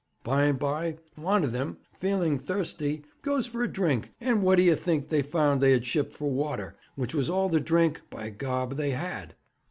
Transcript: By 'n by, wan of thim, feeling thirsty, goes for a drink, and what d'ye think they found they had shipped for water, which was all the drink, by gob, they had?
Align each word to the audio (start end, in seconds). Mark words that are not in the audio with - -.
By 0.23 0.45
'n 0.47 0.55
by, 0.55 0.97
wan 1.15 1.43
of 1.43 1.51
thim, 1.51 1.77
feeling 1.93 2.39
thirsty, 2.39 3.05
goes 3.21 3.45
for 3.45 3.61
a 3.61 3.71
drink, 3.71 4.09
and 4.19 4.41
what 4.41 4.55
d'ye 4.55 4.73
think 4.73 5.09
they 5.09 5.21
found 5.21 5.61
they 5.61 5.73
had 5.73 5.85
shipped 5.85 6.13
for 6.13 6.31
water, 6.31 6.75
which 6.95 7.13
was 7.13 7.29
all 7.29 7.49
the 7.49 7.59
drink, 7.61 8.01
by 8.09 8.31
gob, 8.31 8.77
they 8.77 8.89
had? 8.93 9.35